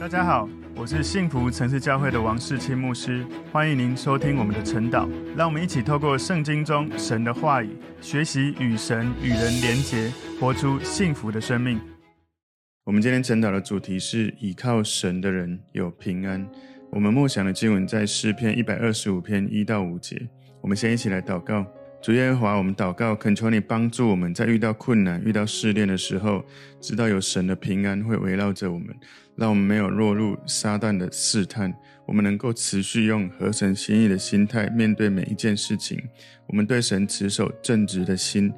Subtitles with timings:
[0.00, 5.08] 大家好，我是幸福城市教会的王世清牧师，欢迎您收听我们的晨祷。
[5.36, 11.80] 让我们一起透过圣经中神的话语，学习与神与人连结，活出幸福的生命。
[12.84, 16.48] 我们今天晨祷的主题是倚靠神的人有平安。
[16.92, 20.28] 我们默想的经文在诗篇一百二十五篇一到五节。
[20.60, 21.66] 我们先一起来祷告。
[22.00, 26.44] 主耶和华，我们祷告，恳求你帮助我们在遇到困难、遇到试炼的时候，
[26.80, 28.94] 知道有神的平安会围绕着我们，
[29.34, 31.74] 让我们没有落入撒旦的试探。
[32.06, 36.00] 我们能够持续用合神心意的心态面对每一件事情。
[36.46, 38.50] 我们对神持守正直的心、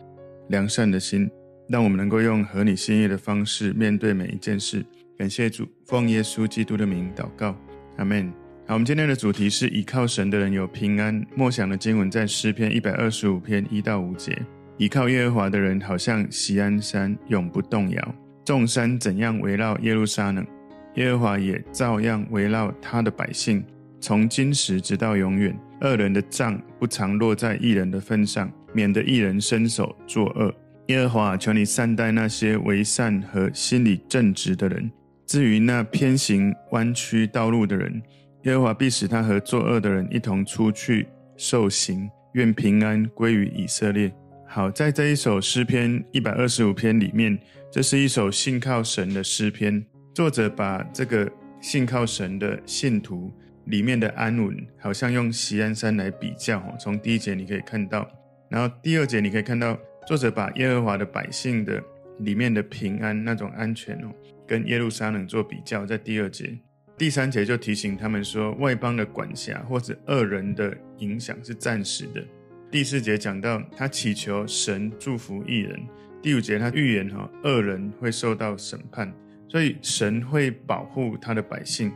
[0.51, 1.29] 良善的心，
[1.69, 4.85] 让我们能够用合你心意的方式面对每一件事。
[5.19, 7.57] 感谢主，奉耶稣基督的名祷告，
[7.97, 8.40] 阿门。
[8.71, 11.27] 好，我们今天的主题是倚靠神的人有平安。
[11.35, 14.41] 默想的经文在诗篇一百二十五篇一到五节。
[14.77, 18.15] 倚靠耶和华的人，好像锡安山，永不动摇。
[18.45, 20.47] 众山怎样围绕耶路撒冷，
[20.95, 23.61] 耶和华也照样围绕他的百姓，
[23.99, 25.53] 从今时直到永远。
[25.81, 30.55] 恶人的杖不常落在义人的份上，免得义人伸手作恶。
[30.87, 34.89] 耶和华，求你善待那些为善和心里正直的人。
[35.27, 38.01] 至于那偏行弯曲道路的人，
[38.45, 44.11] 耶和华必使他和作恶的人一同出去受刑，愿平安归于以色列。
[44.49, 47.39] 好，在这一首诗篇一百二十五篇里面，
[47.71, 49.85] 这是一首信靠神的诗篇。
[50.15, 53.33] 作者把这个信靠神的信徒
[53.67, 56.63] 里面的安稳，好像用锡安山来比较。
[56.81, 58.09] 从第一节你可以看到，
[58.49, 61.81] 然后第二节你可以看到，作者把耶和华的百姓的
[62.21, 64.11] 里面的平安那种安全哦，
[64.49, 66.59] 跟耶路撒冷做比较，在第二节。
[67.01, 72.23] 第三节就提醒他们说，外邦的管辖或者恶人的影响是暂时的。
[72.71, 75.81] 第四节讲到他祈求神祝福义人。
[76.21, 79.11] 第五节他预言哈，恶人会受到审判，
[79.49, 81.91] 所以神会保护他的百姓。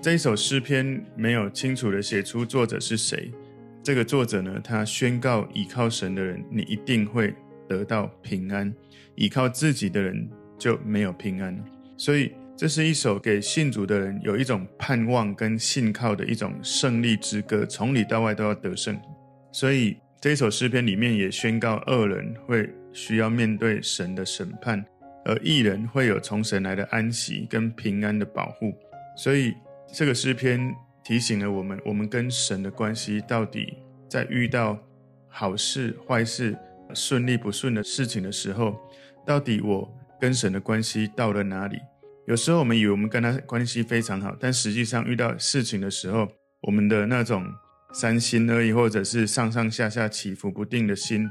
[0.00, 3.30] 这一首诗篇没有清楚的写出作者是谁。
[3.82, 7.34] 这个作者呢，他宣告倚靠神的人，你一定会
[7.68, 8.72] 得到平安；
[9.14, 10.26] 倚靠自己的人
[10.58, 11.54] 就没有平安。
[11.98, 12.32] 所以。
[12.56, 18.96] 这是一首给信主的人有一种盼望跟信靠的一种胜利之歌，从里到外都要得胜。
[19.50, 24.84] 所以这一首诗篇里面也宣告，恶人会需要面对神的审判，
[25.24, 28.72] 而义人会有从神来的安息跟平安的保护。
[29.16, 29.54] 所以
[29.92, 33.74] 这个诗篇提醒了我们，我们跟神的关系到底
[34.08, 34.78] 在遇到
[35.26, 36.56] 好事、坏事、
[36.94, 38.78] 顺利不顺的事情的时候，
[39.26, 41.78] 到底我跟神的关系到了哪里？
[42.26, 46.28] 有时候我们以为我们跟他关系非常好，但实际上遇到事情的时候，
[46.62, 47.44] 我们的那种
[47.92, 51.28] 三心二意，或者是上上下下起伏不定的心，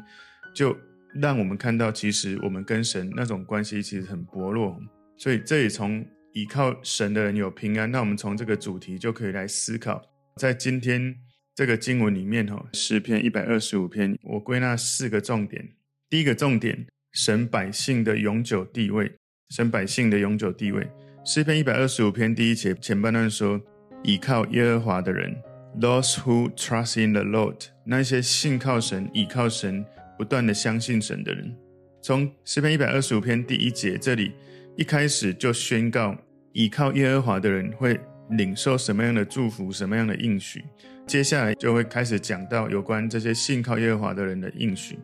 [0.54, 0.78] 就
[1.16, 4.78] 让我们看到，其实我们跟神那种关系其实很薄弱。
[5.18, 10.02] 所以这里从依靠神的人有平安，那我们从这个主题就可以来思考，
[10.36, 11.16] 在今天
[11.56, 15.70] 这个经文里面，哈，诗篇一百二十五篇，我归纳四个重点。
[16.10, 19.14] 第一个重点，神百姓的永久地位。
[19.52, 20.88] 神百姓的永久地位，
[21.26, 23.60] 诗篇一百二十五篇第一节前半段说
[24.02, 25.36] ：“倚靠耶和华的人
[25.78, 29.84] ，those who trust in the Lord，那些信靠神、倚靠神、
[30.18, 31.54] 不断的相信神的人。”
[32.02, 34.32] 从诗篇一百二十五篇第一节这里
[34.78, 36.16] 一开始就宣告，
[36.54, 40.64] 倚靠耶和华的人会领受什么样的祝福、什么样的应许。
[41.06, 44.98] 接下来就会开始讲到有关这些信靠耶和华的人的应许。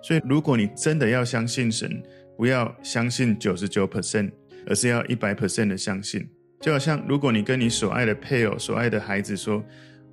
[0.00, 2.00] 所以，如果你真的要相信神，
[2.38, 4.30] 不要相信九十九 percent，
[4.64, 6.24] 而是要一百 percent 的相信。
[6.60, 9.60] 就好像如果你跟你所爱的配偶、所爱的孩子说：“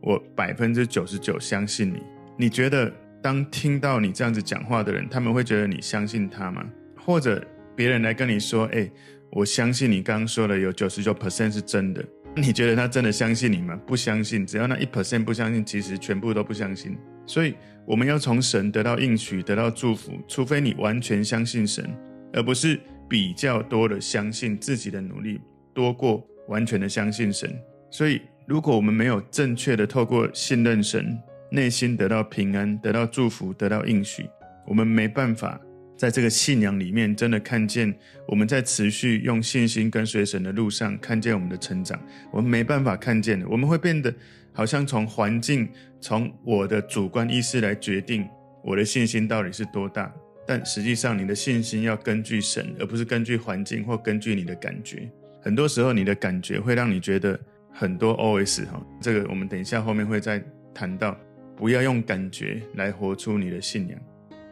[0.01, 2.01] 我百分之九十九相信你。”
[2.35, 2.91] 你觉得
[3.21, 6.65] 当听到你这样子讲话的人，他们会觉得你相信他吗？
[6.97, 7.39] 或者
[7.75, 8.89] 别人来跟你说：“哎，
[9.31, 12.03] 我相信你刚刚说的有九十九 percent 是真的。”
[12.35, 13.79] 你觉得他真的相信你吗？
[13.85, 14.43] 不相信。
[14.43, 16.97] 只要那一 percent 不相信，其实全部都不相信。
[17.27, 17.53] 所以
[17.85, 21.87] 我们要从神得到应许、得到祝福，除非你完全相信神。
[22.33, 25.39] 而不是比较多的相信自己的努力
[25.73, 27.53] 多过完全的相信神，
[27.89, 31.17] 所以如果我们没有正确的透过信任神，
[31.51, 34.27] 内心得到平安、得到祝福、得到应许，
[34.67, 35.59] 我们没办法
[35.97, 37.93] 在这个信仰里面真的看见
[38.27, 41.99] 我们在持续用信心跟随神的路上看见我们的成长，
[42.31, 44.13] 我们没办法看见的，我们会变得
[44.51, 45.69] 好像从环境、
[46.01, 48.27] 从我的主观意识来决定
[48.63, 50.11] 我的信心到底是多大。
[50.47, 55.09] 但实际上，你的信心要根据神，而不是根据环境或根据你的感觉。
[55.41, 57.39] 很多时候，你的感觉会让你觉得
[57.71, 60.43] 很多 OS 哈，这个我们等一下后面会再
[60.73, 61.17] 谈到。
[61.57, 63.97] 不要用感觉来活出你的信仰。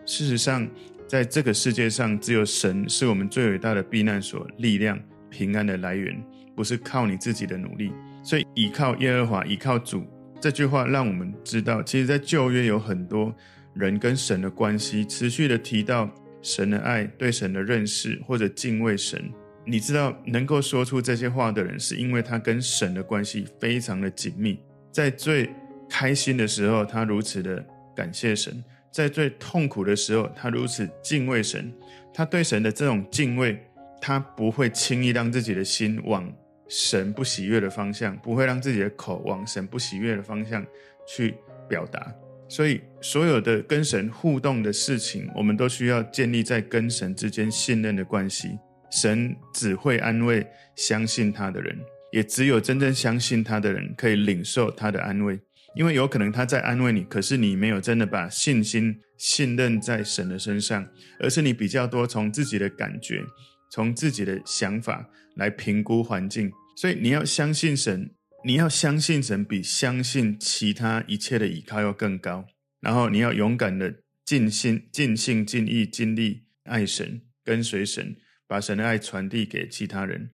[0.05, 0.65] 事实上，
[1.05, 4.97] 在这个世界上，只有神是我们最伟大的避难所、力量、
[5.29, 6.15] 平安的来源。
[6.55, 7.91] 不是靠你自己的努力。
[8.23, 10.05] 所以倚靠耶和华，倚靠主
[10.39, 13.35] 这句话，让我们知道，其实，在旧约有很多
[13.73, 16.09] 人跟神的关系，持续的提到
[16.41, 19.31] 神的爱、对神的认识或者敬畏神。
[19.65, 24.59] 你知道，能够说出这些话的人，是因为他跟神的关系非常的紧密。
[24.91, 25.49] 在最
[25.89, 27.65] 开心的时候，他如此的
[27.95, 28.53] 感谢神；
[28.91, 31.73] 在最痛苦的时候，他如此敬畏神。
[32.13, 33.57] 他对神的这种敬畏，
[34.01, 36.31] 他不会轻易让自己的心往
[36.67, 40.63] 神不喜悦的方向，不会让自己的口往神不喜悦的方向
[41.07, 41.35] 去
[41.69, 42.13] 表达。
[42.53, 48.59] 所以，所有的跟神互动的事情，我们都需要建立在跟神之间信任的关系。
[48.91, 50.45] 神只会安慰
[50.75, 51.75] 相信他的人，
[52.11, 55.39] 也只有真正相信他的人可以领受他的安慰。
[55.75, 60.87] 因为有可能他在安慰你，可是你没有真的把信心信任在神的身上，
[61.19, 63.23] 而是你比较多从自己的感觉、
[63.71, 66.51] 从自己的想法来评估环境。
[66.77, 68.11] 所以你要相信神，
[68.45, 72.45] 你要相信神比相信其他一切的依靠要更高。
[72.81, 73.93] 然后你要勇敢的
[74.25, 78.15] 尽心、尽性、尽意、尽力爱神，跟随神，
[78.47, 80.29] 把神的爱传递给其他人。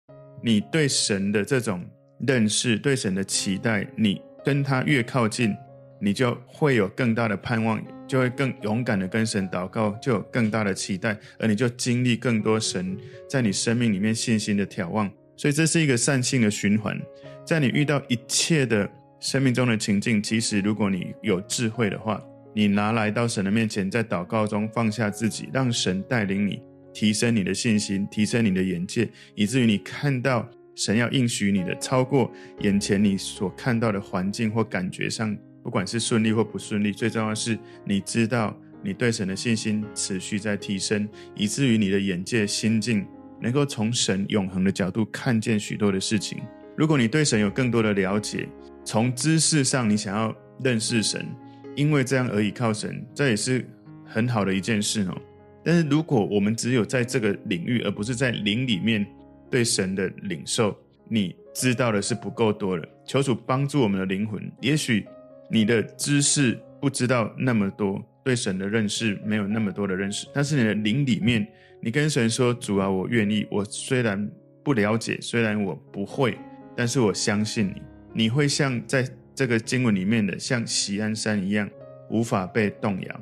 [0.43, 1.85] 你对神的这种
[2.27, 4.21] 认识、对神的期待，你。
[4.45, 5.57] 跟他越靠近，
[5.99, 12.95] 你就会有更大的盼望，就会更勇敢的跟神祷告，就有更大的期待，而你就经历更多神
[13.27, 15.11] 在你生命里面信心的眺望。
[15.35, 16.95] 所以这是一个善性的循环。
[17.45, 22.23] 在你遇到一切的生命中的情境，其实如果你有智慧的话，
[22.55, 26.63] 你拿来到神的面前，在祷告中放下自己，让神带领你，
[26.93, 30.49] 提升你的信心，提升你的眼界，以至于你看到。
[30.77, 32.29] 神要应许你的，超过
[32.63, 35.33] 眼前你所看到的环境或感觉上，
[35.63, 38.53] 不管是顺利或不顺利，最重要的是你知道
[38.83, 43.07] 你对神的信心持续在提升，以至于你的眼界心境
[43.41, 46.43] 能够从神永恒的角度看见许多的事情。
[46.77, 48.49] 如果你对神有更多的了解，
[48.85, 51.27] 从知识上你想要认识神，
[51.75, 53.67] 因为这样而倚靠神，这也是
[54.05, 55.17] 很好的一件事哦。
[55.65, 59.07] 但是如果我们只有在这个领域，而不是在灵里面。
[59.51, 60.77] 对神的领受，
[61.09, 62.85] 你知道的是不够多了。
[63.07, 64.51] 求主帮助我们的灵魂。
[64.61, 65.07] 也许
[65.49, 71.47] 你的知识不知道那么多，对神的认识没有那么多的认识，但是你的灵里面，
[71.81, 73.47] 你跟神说：“主啊，我愿意。
[73.49, 74.29] 我虽然
[74.65, 76.37] 不了解，虽然我不会，
[76.77, 77.83] 但是我相信你。
[78.13, 81.69] 你会像在这个经文里面的，像锡安山一样，
[82.09, 83.21] 无法被动摇。”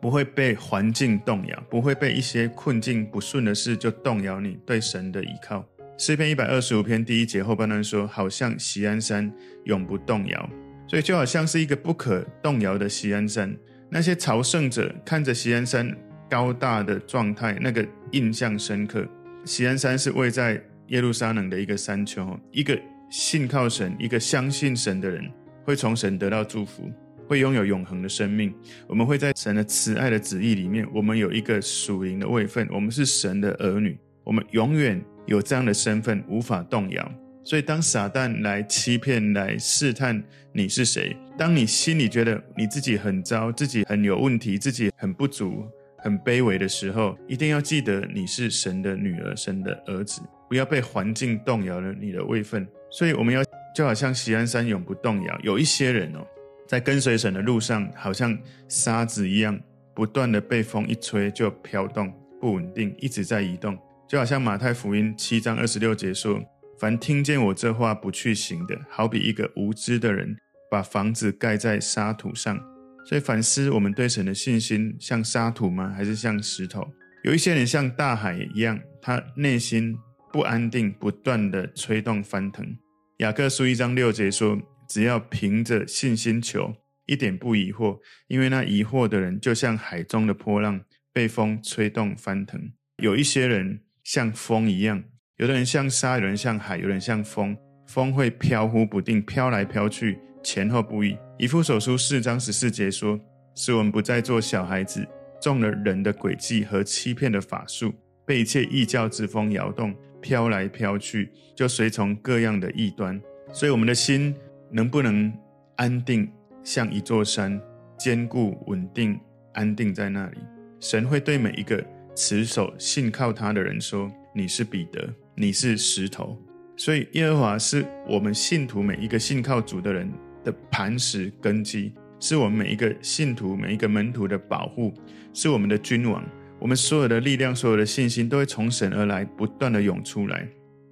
[0.00, 5.66] 不会被环境动摇，不会被一些困境不顺的事就动摇你对神的依靠。
[5.98, 9.28] 诗篇一百二十五篇第一节后半段说：“好像锡安山
[9.64, 10.50] 永不动摇。”
[10.86, 13.52] 所以就好像是一个不可动摇的锡安山。
[13.90, 15.92] 那些朝圣者看着锡安山
[16.30, 19.04] 高大的状态，那个印象深刻。
[19.44, 22.78] 锡安山是位在耶路撒冷的一个山丘，一个
[23.10, 25.30] 信靠神、一个相信神的人
[25.64, 26.90] 会从神得到祝福。
[27.26, 28.54] 会拥有永恒的生命，
[28.86, 30.88] 我们会在神的慈爱的旨意里面。
[30.94, 37.12] 我们有一个属灵的位分，我们是神的儿女，我们永远有这样的身份，无法动摇。
[37.44, 40.24] 所以，当撒旦来欺骗、来试探
[40.54, 45.66] 你是谁，当你心里觉得你自己很糟、自己很有问题、自己很不足、
[45.98, 52.66] 很卑微的时候，一定要记得你是神的女儿、神的儿子，不要被环境动摇了你的位分。
[52.90, 53.42] 所以，我们要
[53.74, 55.38] 就好像锡安山永不动摇。
[55.42, 56.26] 有一些人哦。
[56.66, 59.58] 在跟随神的路上，好像沙子一样，
[59.94, 63.74] 不断的被风一吹就飘动，不稳定，一直在移动。
[64.06, 66.38] 就好像马太福音七章二十六节说
[66.78, 70.36] ：“凡听见我这话不去行的，好比一个无知的人，
[70.70, 72.60] 把房子盖在沙土上。”
[73.08, 75.90] 所以反思我们对神的信心，像沙土吗？
[75.96, 76.86] 还是像石头？
[77.24, 79.96] 有一些人像大海一样，他内心
[80.32, 82.76] 不安定，不断的吹动翻腾。
[83.18, 84.58] 雅各书一章六节说。
[84.88, 90.80] 只要凭着信心求，一点不疑惑，因为那疑惑的人就像海中的波浪，
[91.12, 92.58] 被风吹动翻腾。
[93.02, 95.04] 有一些人像风一样，
[95.36, 97.54] 有的人像沙，有人像海，有人像风。
[97.86, 101.14] 风会飘忽不定，飘来飘去，前后不一。
[101.38, 103.20] 以弗所书四章十四节说
[103.54, 105.06] ：“使我们不再做小孩子，
[105.38, 107.94] 中了人的诡计和欺骗的法术，
[108.24, 113.20] 被一切异教之风摇动，飘来飘去，就随从各样的异端。”
[113.52, 114.34] 所以我们的心。
[114.70, 115.32] 能不能
[115.76, 116.30] 安定，
[116.62, 117.58] 像一座山，
[117.98, 119.18] 坚固稳定，
[119.54, 120.36] 安定在那里？
[120.78, 121.82] 神会对每一个
[122.14, 126.38] 持守信靠他的人说：“你是彼得，你是石头。”
[126.76, 130.06] 所以耶和华是我们信徒每一个信靠主的人
[130.44, 134.92] 的磐石根基，是我们每一个信徒每一个门徒的保护，
[135.32, 136.22] 是我们的君王。
[136.60, 140.46] 我们所有的力量、所有的信心都会从神而来，不断的涌出来。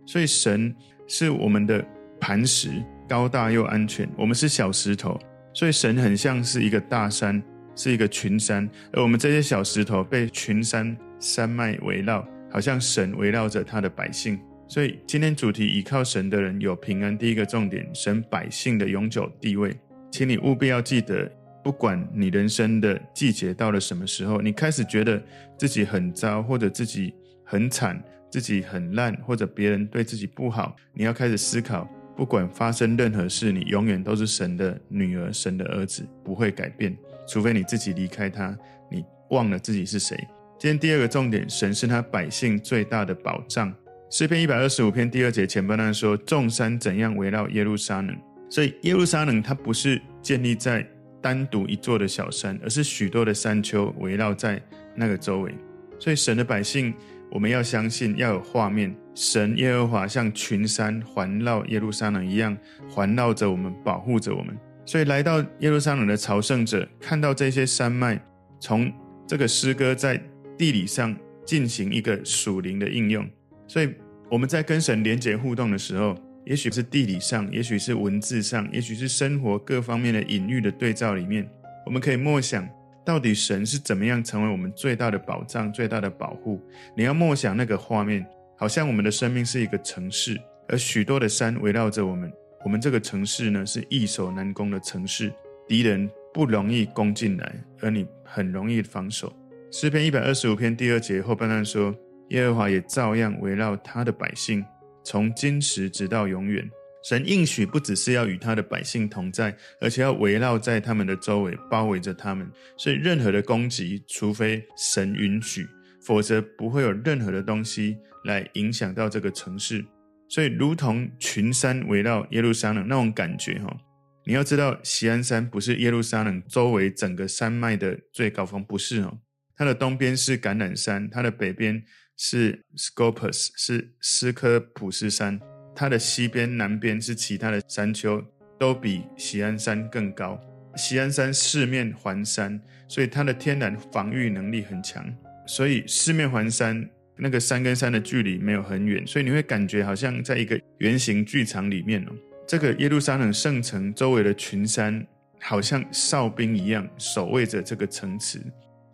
[0.07, 0.75] 所以神
[1.07, 1.85] 是我们的
[2.21, 2.71] 磐石，
[3.09, 4.09] 高大又安全。
[4.17, 5.19] 我们是小石头，
[5.53, 7.43] 所以神很像是一个大山，
[7.75, 14.39] 是一个群山，而我们这些小石头被群山山脉围绕，好像神围绕着他的百姓。
[14.69, 17.17] 所以今天主题倚靠神的人有平安。
[17.17, 19.77] 第一个重点，神百姓的永久地位，
[20.11, 21.31] 请你务必要记得，
[21.67, 25.21] 不管你人生的季节到了什么时候，你开始觉得
[25.59, 31.83] 自己很糟，或者自己很惨，自己很烂，或者别人对自己不好，你要开始思考，
[32.17, 36.97] 不管发生任何事，你永远都是神的女儿，神的儿子，不会改变，
[37.27, 38.57] 除非你自己离开他，
[38.89, 40.17] 你忘了自己是谁。
[40.61, 43.75] 今天第二个重点，神是他百姓最大的保障。
[44.09, 48.17] 诗篇一百二十五篇第二节前半段说：“众山怎样围绕耶路撒冷？”
[48.49, 50.89] 所以耶路撒冷它不是建立在
[51.21, 54.61] 单独一座的小山，而是许多的山丘围绕在
[54.95, 55.55] 那个周围。
[55.99, 56.93] 所以神的百姓，
[57.31, 62.57] 我们要相信，要有画面，神耶和华像群山环绕耶路撒冷一样，
[62.89, 64.57] 环绕着我们，保护着我们。
[64.85, 68.21] 所以来到耶路撒冷的朝圣者，看到这些山脉，
[68.61, 68.93] 从
[69.27, 70.23] 这个诗歌在
[70.57, 73.29] 地理上进行一个属灵的应用。
[73.67, 73.93] 所以
[74.31, 76.15] 我们在跟神连接互动的时候，
[76.47, 81.45] 也许是地理上，也许是文字上，也许是生活各方面的隐喻的对照里面，
[81.85, 82.67] 我们可以默想，
[83.05, 86.63] 到底神是怎么样成为我们最大的保障、最大的保护？
[86.97, 88.25] 你要默想那个画面，
[88.57, 92.33] 好像我们的生命是一个城市，而许多的山围绕着我们。
[92.65, 95.33] 我们这个城市呢，是易守难攻的城市，
[95.67, 99.33] 敌人不容易攻进来，而你很容易防守。
[99.73, 101.93] 诗篇一百二十五篇第二节后半段说。
[102.31, 104.65] 耶和华也照样围绕他的百姓，
[105.07, 106.69] 从今时直到永远。
[107.05, 112.51] 神应许不只是要与他的百姓同在，而且要围绕在他们的周围，包围着他们。
[112.77, 115.65] 所以，任何的攻击，除非神允许，
[116.05, 119.85] 否则不会有任何的东西来影响到这个城市。
[120.29, 123.77] 所以，如同群山围绕耶路撒冷那种感觉，哈，
[124.25, 129.21] 你要知道，锡安山不是耶路撒冷周围整个山脉的最高峰，不是哦。
[129.57, 131.85] 它的东边是橄榄山，它的北边。
[132.17, 135.39] 是 Scopus，是斯科普斯山，
[135.75, 138.23] 它的西边、南边是其他的山丘，
[138.59, 140.41] 都比锡安山更高。
[140.77, 145.05] 锡安山四面环山，所以它的天然防御能力很强。
[145.47, 152.13] 所以四面环山，那个山跟山的距离没有很远，所以你会感觉好像在一个圆形剧场里面哦。
[152.47, 155.07] 这个耶路撒冷圣城周围的群山，
[155.41, 158.41] 好像哨兵一样守卫着这个城池。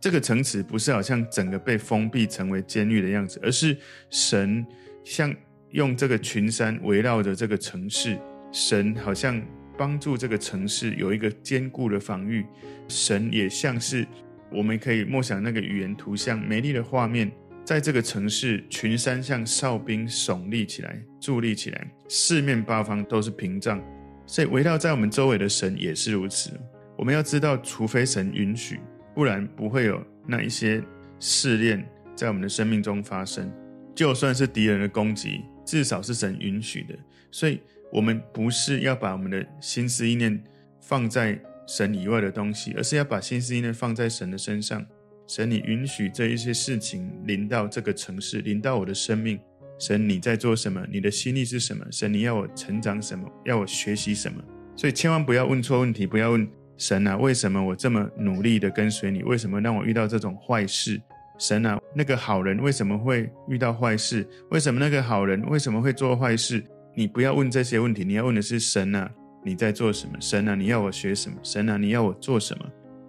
[0.02, 3.76] 这个城池不是好像整个被封闭成为监狱的样子，而是
[4.10, 4.66] 神
[5.04, 5.32] 像
[5.70, 8.18] 用这个群山围绕着这个城市，
[8.50, 9.40] 神好像
[9.78, 12.44] 帮助这个城市有一个坚固的防御。
[12.88, 14.04] 神也像是
[14.50, 17.30] 我们可以默想那个语言图像美丽的画面，
[17.64, 23.80] 在这个城市群山像哨兵耸立起来，伫立起来，四面八方都是屏障，
[24.26, 26.50] 所以围绕在我们周围的神也是如此。
[26.98, 28.80] 我们要知道，除非神允许。
[29.14, 30.82] 不然不会有那一些
[31.18, 33.52] 试炼在我们的生命中发生。
[33.94, 36.94] 就算是敌人的攻击，至少是神允许的。
[37.30, 37.60] 所以，
[37.92, 40.42] 我们不是要把我们的心思意念
[40.80, 44.84] 放在神以外的东西，而是要把心思意念放在神的身上。
[45.26, 49.38] 神，你允许这一些事情临到这个城市，临到我的生命。
[49.78, 50.82] 神，你在做什么？
[50.90, 51.84] 你的心意是什么？
[51.90, 53.30] 神，你要我成长什么？
[53.44, 54.42] 要我学习什么？
[54.74, 56.48] 所以，千万不要问错问题，不要问。
[56.82, 59.22] 神啊，为什么我这么努力的跟随你？
[59.22, 61.00] 为什么让我遇到这种坏事？
[61.38, 64.28] 神啊，那个好人为什么会遇到坏事？
[64.50, 66.60] 为什么那个好人为什么会做坏事？
[66.96, 69.08] 你不要问这些问题，你要问的是神啊，
[69.44, 70.14] 你在做什么？
[70.18, 71.36] 神啊，你要我学什么？
[71.44, 72.64] 神啊，你要我做什么？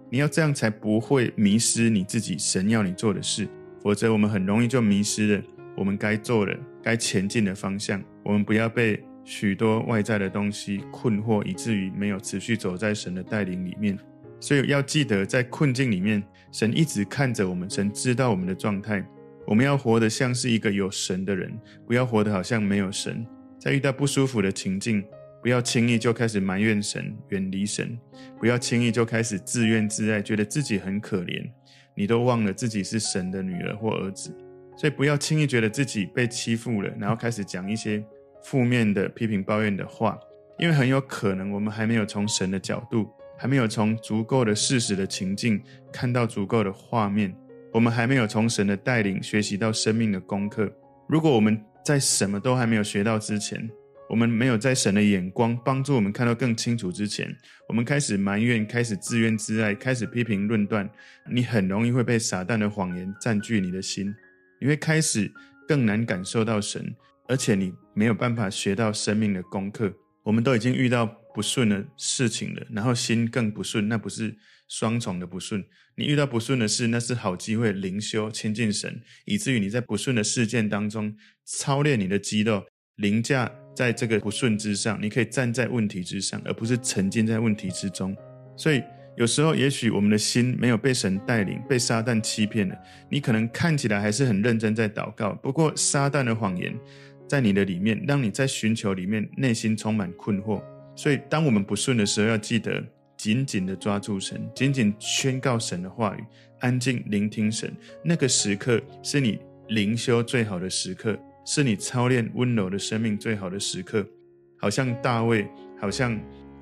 [0.08, 3.48] 你要这样才不会迷失你自己，神要你做的事，
[3.82, 5.42] 否则我们很容易就迷失了
[5.76, 8.00] 我们该做的、该前进的方向。
[8.22, 9.04] 我们不要被。
[9.24, 13.98] 许多外在的东西困惑，以至于没有持续走在神的带领里面。
[14.38, 19.02] 所以要记得，在困境里面，神一直看着我们，神知道我们的状态。
[19.46, 21.50] 我们要活得像是一个有神的人，
[21.86, 23.26] 不要活得好像没有神。
[23.58, 25.02] 在遇到不舒服的情境，
[25.42, 27.88] 不要轻易就开始埋怨神、远离神；
[28.38, 31.50] 不要轻易就开始自怨自艾，觉得自己很可怜。
[31.94, 34.34] 你都忘了自己是神的女儿或儿子，
[34.76, 38.04] 所以不要轻易觉得自己被欺负了，然后开始讲一些。
[38.44, 40.18] 负面的批评抱怨的话，
[40.58, 45.60] 因为很有可能我们还没有从神的角度，还没有从足够的事实的情境
[45.92, 47.34] 看到足够的画面，
[47.72, 50.70] 我们还没有从神的带领学习到生命的功课。
[51.08, 53.68] 如果我们在什么都还没有学到之前，
[54.08, 57.34] 我们没有在神的眼光帮助我们看到更清楚之前，
[57.68, 60.88] 我们开始埋怨，开始自怨自艾，开始批评论断，
[61.30, 64.14] 你很容易会被撒旦的谎言占据你的心，
[64.60, 65.32] 你会开始
[65.66, 66.94] 更难感受到神。
[67.26, 69.92] 而且你没有办法学到生命的功课。
[70.22, 74.34] 我们都已经遇到不顺的事情了，然后心更不顺，那不是
[74.68, 75.62] 双重的不顺。
[75.96, 82.64] 你遇到不顺的事，那是好机会灵修亲近神，以至于你在不顺的事件当中操练你的肌肉，
[82.96, 88.16] 凌驾在这个不顺之上，你可以站在问题之上，而不是沉浸在问题之中。
[88.56, 88.82] 所以
[89.16, 92.76] 有时候，也许我们的心没有被神带领，被撒旦欺骗了。
[93.10, 96.74] 你可能看起来还是很认真在祷告，不过撒旦的谎言
[97.26, 100.62] 在你的里面，让你在寻求里面内心充满困惑。
[100.96, 102.84] 所以，当我们不顺的时候，要记得
[103.16, 106.24] 紧紧的抓住神，紧紧宣告神的话语，
[106.60, 107.74] 安静聆听神。
[108.02, 109.38] 那个时刻是你
[109.68, 114.06] 灵修最好的时刻，是你操练温柔的生命最好的时刻。
[114.56, 115.46] 好像大卫，
[115.80, 116.18] 好像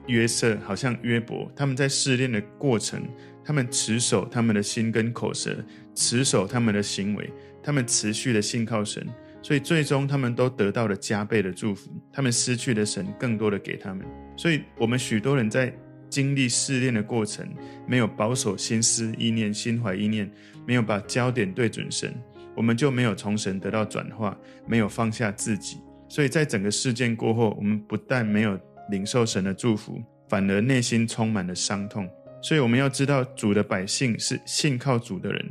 [0.06, 3.02] 约瑟，好像约伯，他们在试炼的过程，
[3.44, 5.56] 他们持守他们的心跟口舌，
[5.94, 7.30] 持守他们的行为，
[7.62, 9.06] 他们持续的信靠神。
[9.42, 11.90] 所以最终，他们都得到了加倍的祝福。
[12.12, 14.06] 他们失去的神，更多的给他们。
[14.36, 15.74] 所以，我们许多人在
[16.08, 17.44] 经历试炼的过程，
[17.84, 20.30] 没有保守心思意念、心怀意念，
[20.64, 22.14] 没有把焦点对准神，
[22.54, 25.78] 我们就没有从神得到转化，没有放下自己。
[26.08, 28.56] 所以在整个事件过后，我们不但没有
[28.90, 32.08] 领受神的祝福，反而内心充满了伤痛。
[32.40, 35.44] 所以，我们要知道，主的百姓是信靠主的人。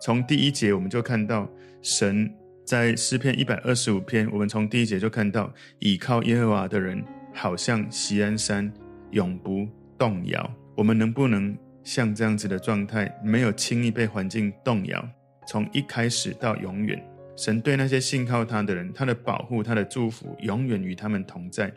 [0.00, 1.46] 从第一节我们就看到
[1.82, 2.34] 神。
[2.64, 7.04] 在诗篇一百二十五篇，我们从第一节就看到，倚靠耶和华的人，
[7.34, 8.72] 好像锡安山，
[9.10, 9.68] 永不
[9.98, 10.50] 动摇。
[10.74, 15.06] 我们能不能像这样子的状态，没有轻易被环境动摇？
[15.46, 16.98] 从一开始到永远，
[17.36, 21.70] 神对那些信靠他的人，他的保护、他的祝福，永远与他们同在。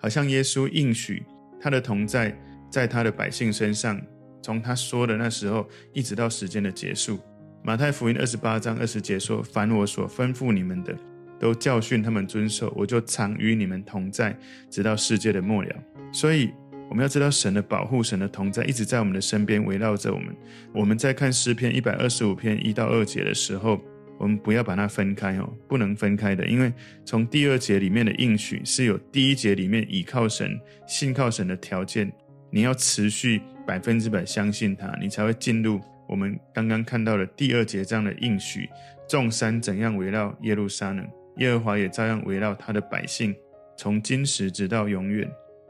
[0.00, 1.22] 好像耶稣应许
[1.60, 2.36] 他的同在，
[2.68, 4.00] 在他的百姓身上，
[4.42, 7.20] 从他说的那时候，一直到时间的结束。
[7.64, 10.92] 马太福音二十八章二十节说：“凡我所吩咐你们的，
[11.38, 14.36] 都教训他们遵守，我就常与你们同在，
[14.68, 15.72] 直到世界的末了。”
[16.12, 16.50] 所以
[16.90, 20.34] 我们要知道神的保护、神的同在，一直在我们的身边围绕着我们。
[20.74, 23.80] 我们在看诗篇一百二十五篇一到二节的时候，
[24.18, 26.72] 我们不要把它分开哦，不能分开的，因为
[27.04, 30.58] 从第二节里面的应许是有第一节里面倚靠神、
[30.88, 32.12] 信靠神的条件，
[32.50, 35.80] 你要持续百分之百相信他，你才会进入。
[36.12, 38.68] 我们刚刚看到了第二节这样的应许，
[39.08, 43.34] 众山怎样围绕耶路撒冷，耶和华也照样围绕他的百姓，
[43.78, 45.26] 从今时直到永远。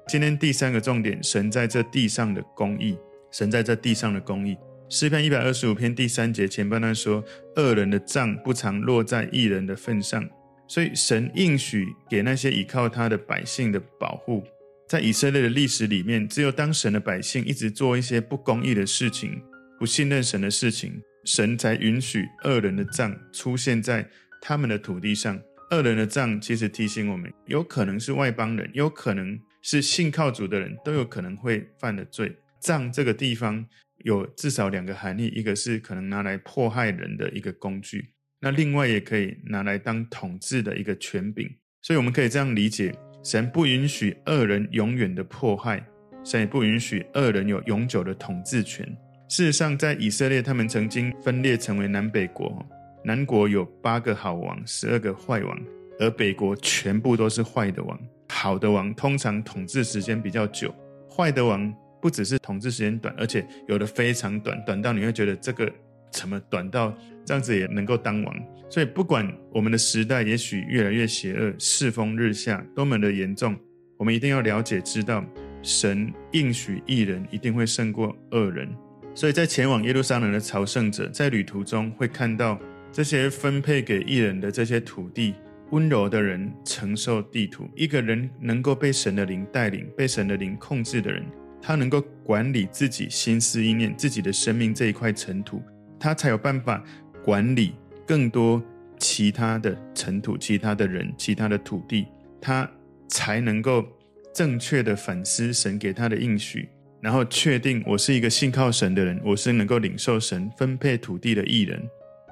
[0.09, 2.99] 今天第三个重点，神在这地上的公义，
[3.31, 4.59] 神在这地上的公义。
[4.89, 7.23] 诗篇一百二十五篇第三节前半段说，
[7.55, 10.29] 恶人的账不常落在义人的份上，
[10.67, 14.43] 所以神应许给那些倚靠他的百姓的保护。
[14.89, 19.41] 在以色列的历史里面，只有当神的百姓一直做一些不公义的事情。
[19.83, 24.09] 不信任神的事情，神才允许恶人的杖出现在
[24.41, 25.37] 他们的土地上。
[25.73, 32.33] 恶人的杖其实提醒我们，有可能是外邦人，有可能是信靠主的人，都有可能会犯的罪。
[32.61, 33.67] 杖这个地方
[34.05, 41.51] 有至少两个含义，一个是可能拿来迫害人的一个工具，那另外也可以拿来当统治的一个权柄。
[41.83, 45.85] 所以我们可以这样理解：神不允许恶人永远的迫害，
[46.25, 48.87] 神也不允许恶人有永久的统治权。
[49.33, 52.63] 事实上，在以色列，他们曾经分裂成为南北国。
[53.03, 55.59] 南国有八个好王，十二个坏王，
[55.99, 57.99] 而北国全部都是坏的王。
[58.29, 60.71] 好的王通常统治时间比较久，
[61.09, 65.67] 坏的王不只是统治时间短，而且有的非常短，短到你会觉得这个
[66.11, 68.37] 怎么短到这样子也能够当王。
[68.69, 73.57] 所以，不管我们的时代也许越来越邪恶，世风日下，多么的严重，
[73.97, 75.25] 我们一定要了解知道，
[75.63, 78.69] 神应许一人一定会胜过恶人。
[79.15, 82.59] 所以在前往耶路撒冷的朝圣者，在旅途中会看到
[82.91, 85.35] 这些分配给义人的这些土地，
[85.71, 87.69] 温柔的人承受地土。
[87.77, 91.25] 一个人能够被神的灵带领、被神的灵控制的人，
[91.61, 95.63] 他能够管理自己心思意念、自己的生命这一块尘土，
[96.01, 96.83] 他才有办法
[97.23, 97.75] 管理
[98.07, 98.63] 更多
[98.99, 102.07] 其他的尘土、其他的人、其他的土地，
[102.41, 102.69] 他
[103.09, 103.87] 才能够
[104.35, 106.69] 正确的反思神给他的应许。
[107.03, 111.83] 然后确定我是一个信靠神的人，我是能够领受神分配土地的义人。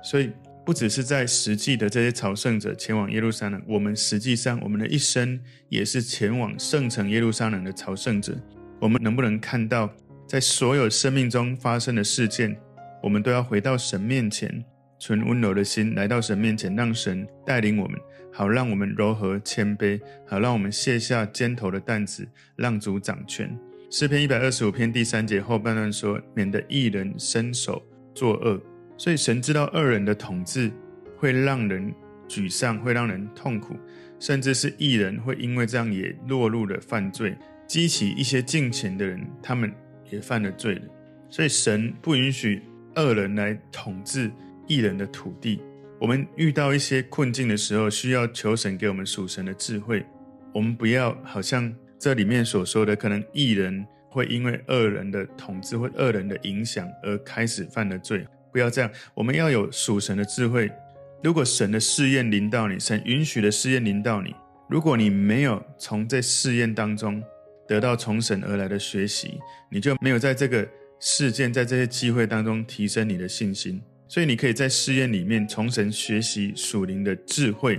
[0.00, 0.30] 所以
[0.64, 8.32] 不只是在实际的这些朝圣者前往耶路撒冷，我们实际上我们的一生也是前往圣城耶路撒冷的朝圣者。
[8.78, 9.92] 我们能不能看到，
[10.28, 12.56] 在所有生命中发生的事件，
[13.02, 14.64] 我们都要回到神面前，
[15.00, 17.98] 存温柔的心来到神面前，让神带领我们，
[18.32, 23.58] 好让我们柔和谦卑，好让我们卸下肩头的担子，让主掌权。
[23.92, 27.82] 诗篇一百二十五篇第三节后半段说：“免得义人伸手
[28.14, 28.62] 作恶。”
[28.96, 30.70] 所以神知道恶人的统治
[31.16, 31.92] 会让人
[32.28, 33.74] 沮丧，会让人痛苦，
[34.20, 39.74] 甚至是义人会因为这样也落入了犯罪，激起一些敬虔的人，他们
[40.08, 40.82] 也犯了罪了。
[41.28, 42.62] 所以神不允许
[42.94, 44.30] 恶人来统治
[44.68, 45.60] 义人的土地。
[45.98, 50.06] 我们遇到一些困境的时候，需要求神给我们属神的智慧。
[50.54, 58.26] 我们不要好像这里面所说的，可能一人会因为恶人的统治或恶人的影响而开始犯了罪。
[58.50, 60.72] 不要这样，我们要有属神的智慧。
[61.22, 64.34] 如果神的试验临到你，神允许的试验临到你，
[64.70, 67.22] 如果你没有从这试验当中
[67.68, 69.38] 得到从神而来的学习，
[69.70, 70.66] 你就没有在这个
[71.00, 73.78] 事件、在这些机会当中提升你的信心。
[74.08, 77.78] 所以你可以在试验里面从神学习属灵的智慧。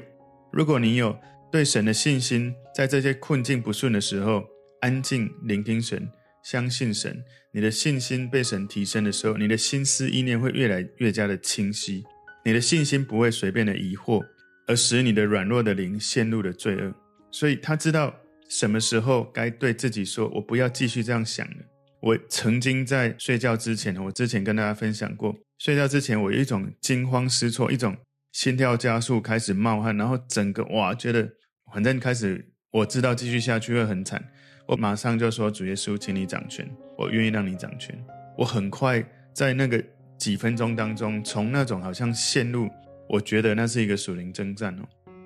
[0.51, 1.17] 如果你有
[1.51, 4.43] 对神的信心，在这些困境不顺的时候，
[4.79, 6.09] 安静聆听神，
[6.43, 12.03] 相信神，你的信心被神提升的时候，你的心思意念会越来越加的清晰，
[12.43, 14.25] 你的信心不会随便的疑惑，
[14.65, 16.91] 而使你的软弱的灵陷入了罪恶。
[17.29, 18.15] 所以他知道
[18.49, 21.57] 什么时候该对自己说：“我不要继续这样想了。”
[22.01, 25.35] 我曾经在睡觉之前，我之前跟大家分享过。
[25.59, 27.95] 睡觉之前，我有一种惊慌失措，一种
[28.31, 31.29] 心跳加速，开始冒汗，然后整个哇，觉得
[31.71, 34.23] 反正开始我知道继续下去会很惨，
[34.65, 36.65] 我马上就说主耶稣，请你掌权，
[36.97, 37.93] 我愿意让你掌权。
[38.37, 39.03] 我很快
[39.33, 39.83] 在那个
[40.17, 42.69] 几分钟当中，从那种好像陷入，
[43.09, 44.83] 我觉得那是一个属灵征战哦，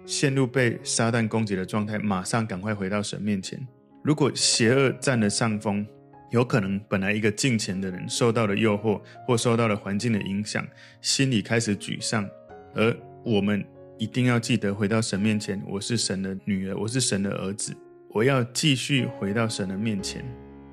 [0.07, 3.59] 陷入被撒旦攻击的状态，马上赶快回到神面前。
[4.03, 5.85] 如果邪恶占了上风，
[6.31, 10.67] 有可能本来一个敬虔的人受到了诱惑，或受到了环境的影响，
[10.99, 12.27] 心里开始沮丧。
[12.73, 13.63] 而我们
[13.97, 17.73] 一定要记得回到神面前，我是神的女儿，我是神的儿子，
[18.09, 20.23] 我要继续回到神的面前。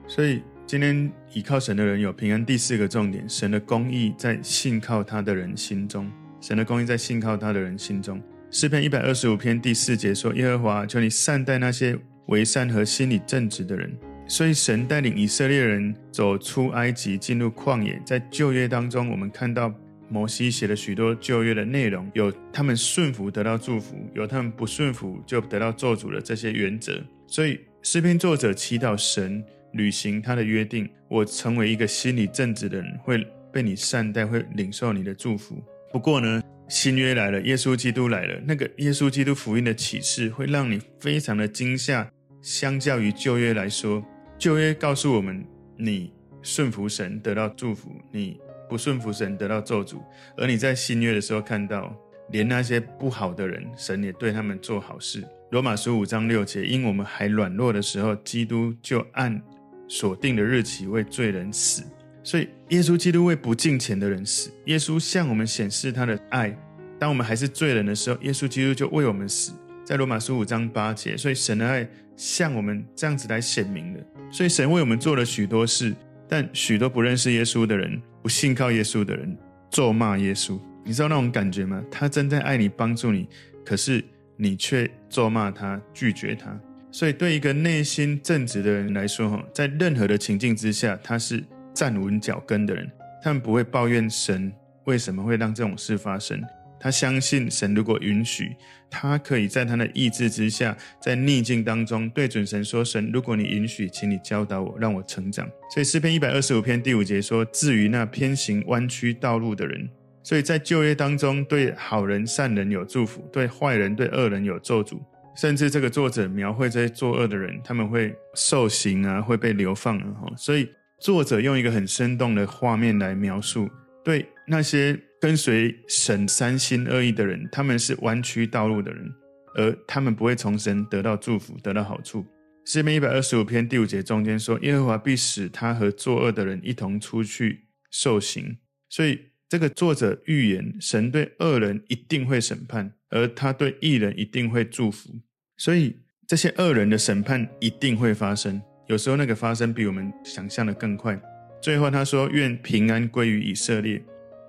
[0.08, 2.44] 所以今天倚靠神的人有平安。
[2.44, 6.10] 第四个重点，神的公义在信靠他的人心中。
[6.40, 8.20] 神的公义在信靠他的人心中。
[8.50, 13.96] 诗篇一百二十五篇第四节说：耶和华，求你善待那些为善和心里正直的人。
[14.26, 18.02] 所以，神带领以色列人走出埃及，进入旷野。
[18.04, 19.72] 在旧约当中，我们看到
[20.12, 27.02] 摩西写了许多旧约的内容，有他们顺服得到祝福，有他们不顺服就得到咒诅的这些原则。
[27.26, 35.56] 所以，诗篇作者祈祷神履行他的约定，我成为一个心里正直的人，会被你善待，会领受你的祝福。
[35.90, 42.06] 不过呢，新约来了，耶稣基督来了，那个耶稣基督福音的启示会让你非常的惊吓，
[42.42, 44.04] 相较于旧约来说。
[44.38, 45.42] 旧约告诉我们，
[45.78, 48.38] 你顺服神得到祝福，你
[48.72, 49.98] 不顺服神得到咒诅。
[50.34, 51.94] 而你在新约的时候看到，
[52.30, 55.22] 连那些不好的人，神也对他们做好事。
[55.50, 59.38] 罗马书五章六节，因我们还软弱的时候，基督就按
[59.86, 61.82] 所定的日期为罪人死。
[62.24, 64.50] 所以耶稣基督为不敬虔的人死。
[64.64, 66.56] 耶稣向我们显示他的爱，
[66.98, 69.52] 当我们还是罪人的时候，耶稣基督就为我们死。
[69.84, 74.00] 在罗马书五章八节，所以神的爱向我们这样子来显明的。
[74.30, 75.94] 所以神为我们做了许多事，
[76.32, 79.36] 但许多不认识耶稣的人、不信靠耶稣的人
[79.68, 81.84] 咒骂耶稣，你知道那种感觉吗？
[81.90, 83.28] 他正在爱你、帮助你，
[83.62, 84.02] 可是
[84.38, 86.58] 你却咒骂他、拒绝他。
[86.90, 92.90] 所以对一个内心正直的人来说，哈在任何的情境之下，他是站稳脚跟的人，
[93.22, 94.50] 他们不会抱怨神
[94.86, 96.42] 为什么会让这种事发生。
[96.82, 98.56] 他相信神如果允许，
[98.90, 109.88] 他可以在他的意志之下，在逆境当中对准神说：“神，如果你允许，请你教导我，让我成长。”所以诗篇一百二十五篇第五节说：“至于那偏行弯曲道路的人。”
[110.24, 115.00] 所以在旧约当中，对好人善人有祝福，对坏人对恶人有咒诅，
[115.36, 120.26] 甚至这个作者描绘这些作恶的人，他们会受刑啊，会被流放啊。
[120.36, 120.68] 所以
[120.98, 123.68] 作者用一个很生动的画面来描述，
[124.04, 124.98] 对那些。
[125.22, 129.08] 跟随神三心二意的人，他们是弯曲道路的人，
[129.54, 132.26] 而他们不会从神得到祝福，得到好处。
[132.64, 138.56] 诗篇一百二十五篇第五节中间说：“耶和华必使他和作恶的人一同出去受刑。”
[138.90, 139.16] 所以
[139.48, 145.08] 这个作者预言，神对恶人一定会审判，而他对义人一定会祝福。
[145.56, 151.16] 所以这些恶人的审判一定会发生，有时候那个发生比我们想象的更快。
[151.60, 154.02] 最后他说：“愿平安归于以色列。”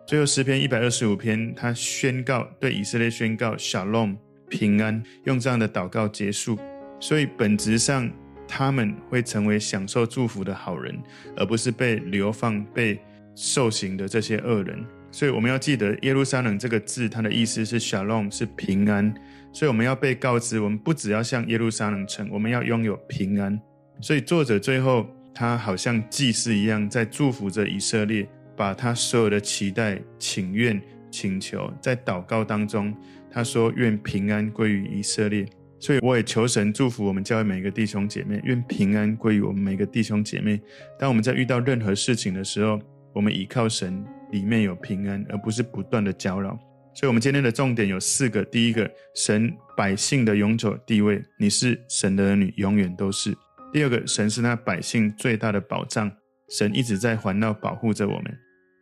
[0.05, 4.17] 最后诗篇一百二十五篇，他宣告对以色列宣告 Shalom
[4.49, 6.59] 平安，用这样的祷告结束。
[6.99, 8.11] 所以本质上，
[8.45, 10.97] 他们会成为享受祝福的好人，
[11.37, 12.99] 而不是被流放、被
[13.33, 14.85] 受刑的这些恶人。
[15.09, 19.13] 所以我们要记得，耶路撒冷这个字，它的意思是 Shalom，是平安。
[19.53, 23.57] 所以我们要被告知，我们不只要向耶路撒冷城，我们要拥有平安。
[24.01, 28.27] 所以作者最后，他好像祭司一样，在祝福着以色列。
[28.55, 32.95] 把他所有的期待、请愿、请求，在祷告当中，
[33.31, 35.45] 他说：“愿平安归于以色列。”
[35.79, 40.61] 所以我也求神祝福我们教会每一个弟兄姐妹，愿平安归于我们每个弟兄姐妹。
[40.97, 42.79] 当我们在遇到任何事情的时候，
[43.13, 46.57] 我们倚靠神，里面有平安，而不是不断的搅扰。
[46.95, 53.33] 所以，我们今天的重点有四个：第一个，神百姓的永久地位，你是神的儿女，永远都是；
[53.73, 56.09] 第二个，神是那百姓最大的保障，
[56.49, 58.25] 神一直在环绕保护着我们；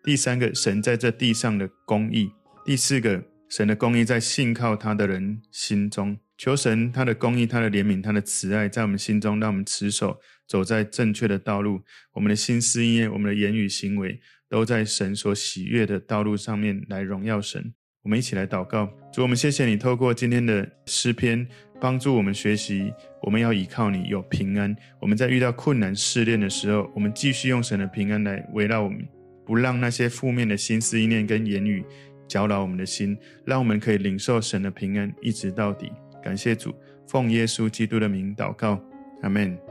[0.03, 2.31] 第三个，神在这地上的公义；
[2.65, 6.17] 第四个，神的公义在信靠他的人心中。
[6.37, 11.81] 求神他的公义、他的怜悯、他的慈爱，在我们心中，让我们持守走在正确的道路。
[12.13, 17.71] 我们的心思意念、我们的言语行为，都在神所喜悦的道路上面来荣耀神。
[18.01, 21.47] 我们一起来祷告，主，我们谢谢你透过今天的诗篇，
[21.79, 24.75] 帮助我们学习，我们要依靠你，有平安。
[24.99, 29.07] 我们在遇到困难试炼的时候，我们继续用神的平安来围绕我们，
[29.51, 31.83] 不让那些负面的心思意念跟言语
[32.25, 35.91] 搅扰我们的心，让我们可以领受神的平安，一直到底。
[36.23, 36.73] 感谢主，
[37.05, 38.81] 奉耶稣基督的名祷告，
[39.23, 39.70] 阿门。